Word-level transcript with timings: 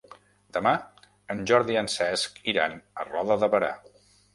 Demà 0.55 0.71
en 1.35 1.45
Jordi 1.53 1.77
i 1.77 1.79
en 1.85 1.93
Cesc 1.99 2.43
iran 2.57 2.77
a 3.05 3.11
Roda 3.15 3.43
de 3.47 3.57
Berà. 3.57 3.75